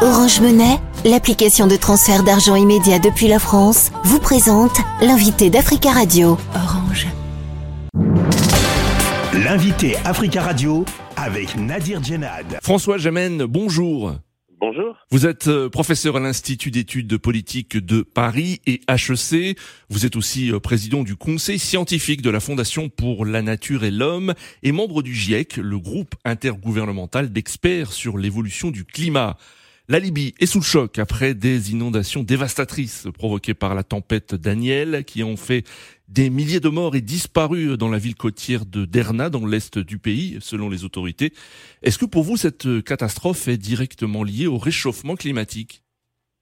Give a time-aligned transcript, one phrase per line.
[0.00, 6.38] Orange Monnaie, l'application de transfert d'argent immédiat depuis la France, vous présente l'invité d'Africa Radio.
[6.54, 7.08] Orange.
[9.34, 10.84] L'invité Africa Radio
[11.16, 12.60] avec Nadir Djenad.
[12.62, 14.14] François Jamen, bonjour.
[14.60, 14.94] Bonjour.
[15.10, 19.58] Vous êtes euh, professeur à l'Institut d'études politiques de Paris et HEC.
[19.90, 23.90] Vous êtes aussi euh, président du conseil scientifique de la Fondation pour la nature et
[23.90, 29.36] l'homme et membre du GIEC, le groupe intergouvernemental d'experts sur l'évolution du climat.
[29.90, 35.02] La Libye est sous le choc après des inondations dévastatrices provoquées par la tempête Daniel
[35.06, 35.66] qui ont fait
[36.08, 39.98] des milliers de morts et disparus dans la ville côtière de Derna dans l'est du
[39.98, 41.32] pays selon les autorités.
[41.80, 45.82] Est-ce que pour vous cette catastrophe est directement liée au réchauffement climatique?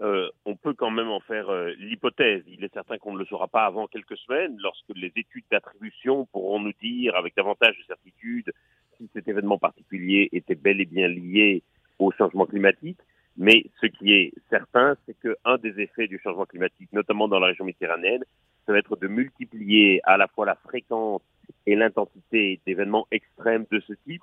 [0.00, 2.44] Euh, on peut quand même en faire euh, l'hypothèse.
[2.48, 6.24] Il est certain qu'on ne le saura pas avant quelques semaines, lorsque les études d'attribution
[6.32, 8.54] pourront nous dire avec davantage de certitude
[8.96, 11.62] si cet événement particulier était bel et bien lié
[11.98, 12.98] au changement climatique.
[13.36, 17.48] Mais ce qui est certain, c'est qu'un des effets du changement climatique, notamment dans la
[17.48, 18.24] région méditerranéenne,
[18.66, 21.22] ça va être de multiplier à la fois la fréquence
[21.66, 24.22] et l'intensité d'événements extrêmes de ce type,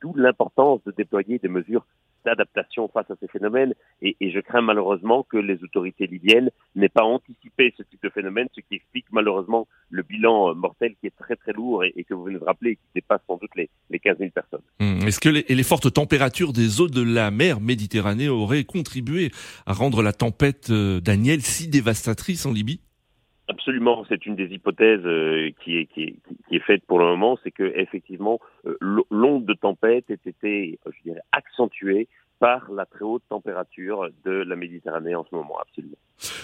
[0.00, 1.86] d'où l'importance de déployer des mesures
[2.24, 3.74] d'adaptation face à ces phénomènes.
[4.02, 8.48] Et, je crains malheureusement que les autorités libyennes n'aient pas anticipé ce type de phénomène,
[8.54, 12.24] ce qui explique malheureusement le bilan mortel qui est très très lourd et, que vous
[12.24, 14.60] venez de rappeler et qui dépasse sans doute les, les 15 000 personnes.
[14.80, 19.30] Hum, Est-ce que les, les, fortes températures des eaux de la mer Méditerranée auraient contribué
[19.66, 22.80] à rendre la tempête euh, Daniel si dévastatrice en Libye?
[23.58, 26.14] Absolument, c'est une des hypothèses euh, qui, est, qui, est,
[26.48, 28.78] qui, est, faite pour le moment, c'est que effectivement euh,
[29.10, 32.06] l'onde de tempête ait été, je dirais, accentuée
[32.38, 35.96] par la très haute température de la Méditerranée en ce moment, absolument.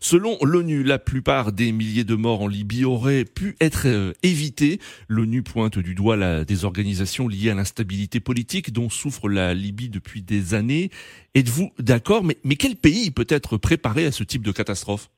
[0.00, 4.78] Selon l'ONU, la plupart des milliers de morts en Libye auraient pu être euh, évités.
[5.08, 10.20] L'ONU pointe du doigt la désorganisation liée à l'instabilité politique dont souffre la Libye depuis
[10.20, 10.90] des années.
[11.34, 12.22] Êtes-vous d'accord?
[12.22, 15.08] Mais, mais quel pays peut être préparé à ce type de catastrophe?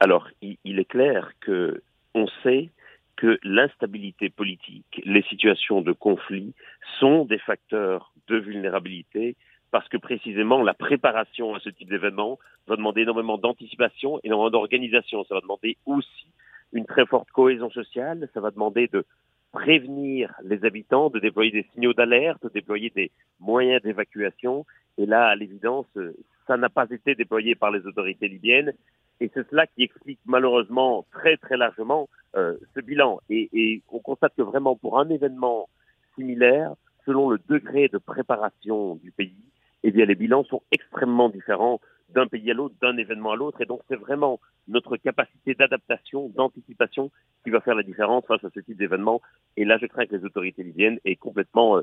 [0.00, 1.82] Alors, il, est clair que
[2.14, 2.70] on sait
[3.16, 6.54] que l'instabilité politique, les situations de conflit
[7.00, 9.36] sont des facteurs de vulnérabilité
[9.70, 12.38] parce que précisément la préparation à ce type d'événement
[12.68, 15.24] va demander énormément d'anticipation, énormément d'organisation.
[15.24, 16.26] Ça va demander aussi
[16.72, 18.28] une très forte cohésion sociale.
[18.34, 19.04] Ça va demander de
[19.50, 23.10] prévenir les habitants, de déployer des signaux d'alerte, de déployer des
[23.40, 24.64] moyens d'évacuation.
[24.96, 25.86] Et là, à l'évidence,
[26.48, 28.72] ça n'a pas été déployé par les autorités libyennes.
[29.20, 33.20] Et c'est cela qui explique malheureusement très très largement euh, ce bilan.
[33.28, 35.68] Et, on constate que vraiment pour un événement
[36.14, 39.44] similaire, selon le degré de préparation du pays,
[39.84, 43.60] eh bien les bilans sont extrêmement différents d'un pays à l'autre, d'un événement à l'autre.
[43.60, 47.10] Et donc c'est vraiment notre capacité d'adaptation, d'anticipation
[47.44, 49.20] qui va faire la différence face à ce type d'événement.
[49.56, 51.82] Et là, je crains que les autorités libyennes aient complètement euh,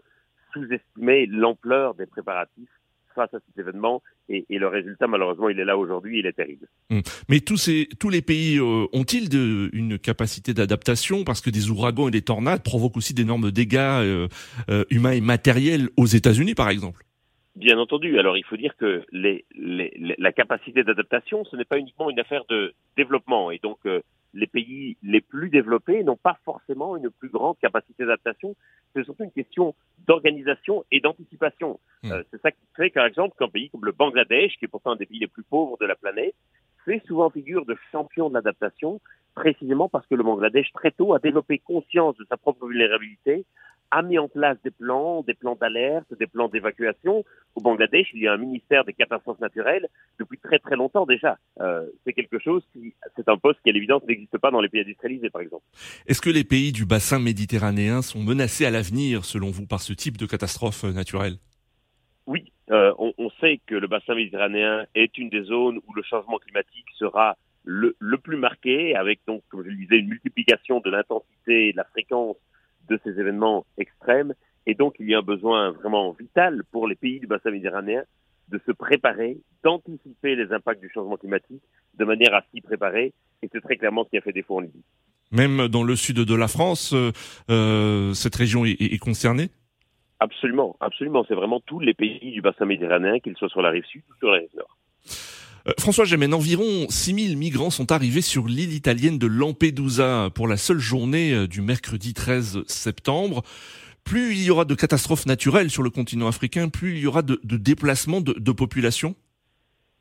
[0.53, 2.69] sous-estimé l'ampleur des préparatifs
[3.15, 6.33] face à cet événement et, et, le résultat malheureusement il est là aujourd'hui, il est
[6.33, 6.67] terrible.
[6.91, 7.01] Hum.
[7.29, 11.23] Mais tous ces tous les pays euh, ont-ils de, une capacité d'adaptation?
[11.23, 14.27] Parce que des ouragans et des tornades provoquent aussi d'énormes dégâts euh,
[14.69, 17.05] euh, humains et matériels aux États-Unis par exemple.
[17.55, 18.19] Bien entendu.
[18.19, 22.09] Alors, il faut dire que les, les, les, la capacité d'adaptation, ce n'est pas uniquement
[22.09, 23.49] une affaire de développement.
[23.49, 24.01] Et donc, euh,
[24.35, 28.55] les pays les plus développés n'ont pas forcément une plus grande capacité d'adaptation.
[28.93, 29.73] C'est surtout une question
[30.05, 31.79] d'organisation et d'anticipation.
[32.03, 32.11] Mmh.
[32.11, 34.91] Euh, c'est ça qui fait, par exemple, qu'un pays comme le Bangladesh, qui est pourtant
[34.91, 36.35] un des pays les plus pauvres de la planète,
[36.83, 39.01] fait souvent figure de champion de l'adaptation,
[39.33, 43.45] précisément parce que le Bangladesh, très tôt, a développé conscience de sa propre vulnérabilité,
[43.95, 47.23] a mis en place des plans, des plans d'alerte, des plans d'évacuation.
[47.55, 49.87] Au Bangladesh, il y a un ministère des catastrophes naturelles
[50.19, 51.37] depuis très très longtemps déjà.
[51.61, 54.67] Euh, c'est quelque chose qui, c'est un poste qui à l'évidence n'existe pas dans les
[54.67, 55.63] pays industrialisés par exemple.
[56.07, 59.93] Est-ce que les pays du bassin méditerranéen sont menacés à l'avenir selon vous par ce
[59.93, 61.37] type de catastrophe naturelle?
[62.27, 66.03] Oui, euh, on, on, sait que le bassin méditerranéen est une des zones où le
[66.03, 70.81] changement climatique sera le, le plus marqué, avec donc, comme je le disais, une multiplication
[70.81, 72.35] de l'intensité et de la fréquence
[72.89, 74.33] de ces événements extrêmes.
[74.67, 78.03] Et donc, il y a un besoin vraiment vital pour les pays du bassin méditerranéen
[78.49, 81.63] de se préparer, d'anticiper les impacts du changement climatique
[81.97, 83.13] de manière à s'y préparer.
[83.41, 84.83] Et c'est très clairement ce qui a fait défaut en Libye.
[85.31, 87.11] Même dans le sud de la France, euh,
[87.49, 89.49] euh cette région est, est concernée?
[90.19, 91.25] Absolument, absolument.
[91.27, 94.15] C'est vraiment tous les pays du bassin méditerranéen, qu'ils soient sur la rive sud ou
[94.19, 94.77] sur la rive nord.
[95.67, 100.57] Euh, François Gémen, environ 6000 migrants sont arrivés sur l'île italienne de Lampedusa pour la
[100.57, 103.41] seule journée euh, du mercredi 13 septembre.
[104.03, 107.23] Plus il y aura de catastrophes naturelles sur le continent africain, plus il y aura
[107.23, 109.15] de, de déplacements de, de population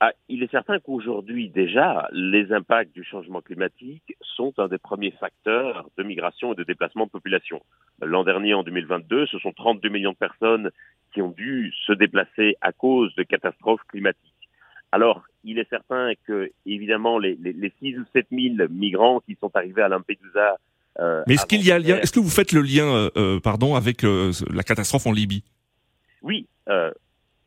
[0.01, 5.13] ah, il est certain qu'aujourd'hui déjà, les impacts du changement climatique sont un des premiers
[5.13, 7.63] facteurs de migration et de déplacement de population.
[8.03, 10.71] L'an dernier, en 2022, ce sont 32 millions de personnes
[11.15, 14.35] qui ont dû se déplacer à cause de catastrophes climatiques.
[14.93, 19.37] Alors, il est certain que, évidemment, les, les, les 6 ou 7 000 migrants qui
[19.41, 20.59] sont arrivés à Lampedusa.
[21.01, 23.41] Euh, Mais est-ce qu'il y a lien Est-ce que vous faites le lien, euh, euh
[23.41, 25.45] pardon, avec euh, la catastrophe en Libye?
[26.23, 26.47] Oui,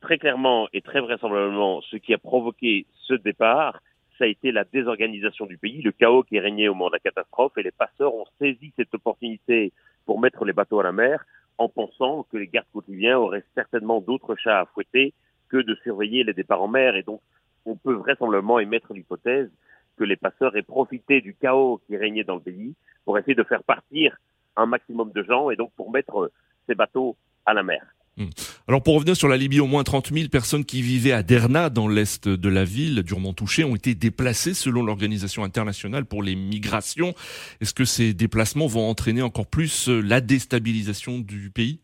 [0.01, 3.81] très clairement et très vraisemblablement, ce qui a provoqué ce départ,
[4.17, 6.99] ça a été la désorganisation du pays, le chaos qui régnait au moment de la
[6.99, 9.73] catastrophe, et les passeurs ont saisi cette opportunité
[10.05, 11.25] pour mettre les bateaux à la mer
[11.57, 15.13] en pensant que les gardes côtiers auraient certainement d'autres chats à fouetter
[15.49, 16.95] que de surveiller les départs en mer.
[16.95, 17.21] Et donc,
[17.67, 19.49] on peut vraisemblablement émettre l'hypothèse
[19.97, 22.75] que les passeurs aient profité du chaos qui régnait dans le pays
[23.05, 24.17] pour essayer de faire partir
[24.55, 26.31] un maximum de gens et donc pour mettre
[26.67, 27.15] ces bateaux
[27.45, 27.81] à la mer.
[28.17, 28.29] Hmm.
[28.67, 31.69] Alors pour revenir sur la Libye, au moins 30 000 personnes qui vivaient à Derna,
[31.69, 36.35] dans l'est de la ville, durement touchées, ont été déplacées selon l'Organisation internationale pour les
[36.35, 37.13] migrations.
[37.61, 41.79] Est-ce que ces déplacements vont entraîner encore plus euh, la déstabilisation du pays?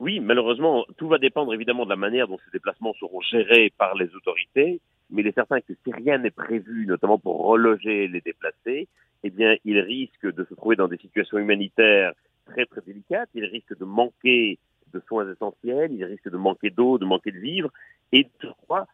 [0.00, 3.94] Oui, malheureusement, tout va dépendre évidemment de la manière dont ces déplacements seront gérés par
[3.94, 4.80] les autorités,
[5.10, 8.88] mais il est certain que si rien n'est prévu, notamment pour reloger les déplacés,
[9.22, 12.12] eh bien, ils risquent de se trouver dans des situations humanitaires
[12.46, 14.58] très très délicates, ils risquent de manquer
[14.92, 17.70] de soins essentiels, il risque de manquer d'eau, de manquer de vivres,
[18.12, 18.86] et je crois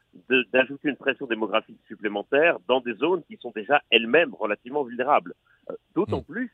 [0.53, 5.35] d'ajouter une pression démographique supplémentaire dans des zones qui sont déjà elles-mêmes relativement vulnérables.
[5.71, 6.33] Euh, d'autant hmm.
[6.33, 6.51] plus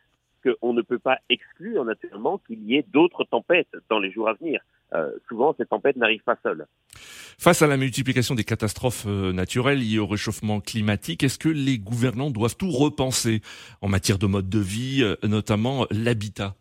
[0.47, 4.35] qu'on ne peut pas exclure naturellement qu'il y ait d'autres tempêtes dans les jours à
[4.35, 4.61] venir.
[4.95, 6.67] Euh, souvent, ces tempêtes n'arrivent pas seules.
[7.39, 11.79] Face à la multiplication des catastrophes euh, naturelles liées au réchauffement climatique, est-ce que les
[11.79, 13.41] gouvernants doivent tout repenser
[13.83, 16.55] en matière de mode de vie, notamment l'habitat?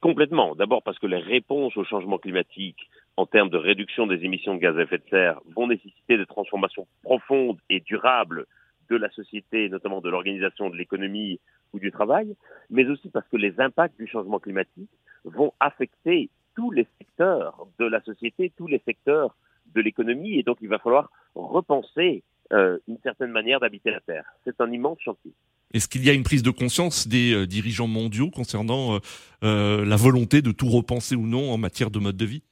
[0.00, 0.54] Complètement.
[0.54, 4.60] D'abord parce que les réponses au changement climatique en termes de réduction des émissions de
[4.60, 8.46] gaz à effet de serre vont nécessiter des transformations profondes et durables
[8.90, 11.40] de la société, notamment de l'organisation de l'économie
[11.72, 12.34] ou du travail,
[12.68, 14.90] mais aussi parce que les impacts du changement climatique
[15.24, 19.36] vont affecter tous les secteurs de la société, tous les secteurs
[19.74, 24.24] de l'économie, et donc il va falloir repenser euh, une certaine manière d'habiter la Terre.
[24.44, 25.32] C'est un immense chantier.
[25.72, 28.98] Est-ce qu'il y a une prise de conscience des euh, dirigeants mondiaux concernant
[29.44, 32.42] euh, la volonté de tout repenser ou non en matière de mode de vie?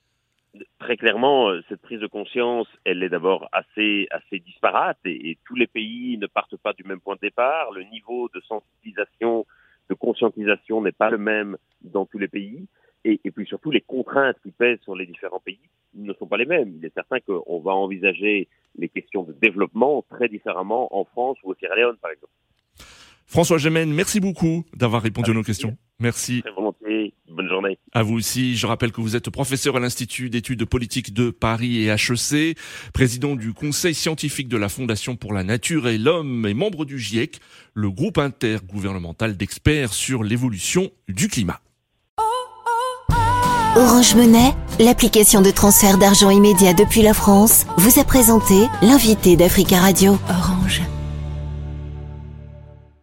[0.78, 5.66] Très clairement, cette prise de conscience, elle est d'abord assez, assez disparate et, tous les
[5.66, 7.72] pays ne partent pas du même point de départ.
[7.72, 9.46] Le niveau de sensibilisation,
[9.88, 12.66] de conscientisation n'est pas le même dans tous les pays.
[13.04, 15.60] Et, et, puis surtout, les contraintes qui pèsent sur les différents pays
[15.94, 16.74] ne sont pas les mêmes.
[16.76, 21.50] Il est certain qu'on va envisager les questions de développement très différemment en France ou
[21.50, 22.32] au Sierra Leone, par exemple.
[23.26, 25.76] François Gemène, merci beaucoup d'avoir répondu à nos questions.
[26.00, 26.40] Merci.
[26.40, 26.87] Très volontiers.
[27.30, 27.78] Bonne journée.
[27.92, 28.56] À vous aussi.
[28.56, 32.56] Je rappelle que vous êtes professeur à l'Institut d'études politique de Paris et HEC,
[32.92, 36.98] président du Conseil scientifique de la Fondation pour la nature et l'homme et membre du
[36.98, 37.40] GIEC,
[37.74, 41.60] le groupe intergouvernemental d'experts sur l'évolution du climat.
[43.76, 49.78] Orange Monnaie, l'application de transfert d'argent immédiat depuis la France, vous a présenté l'invité d'Africa
[49.78, 50.18] Radio.
[50.28, 50.82] Orange.